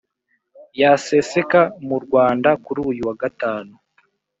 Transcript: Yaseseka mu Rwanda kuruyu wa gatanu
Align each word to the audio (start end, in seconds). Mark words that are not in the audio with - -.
Yaseseka 0.81 1.61
mu 1.87 1.97
Rwanda 2.03 2.49
kuruyu 2.63 3.01
wa 3.07 3.15
gatanu 3.21 3.73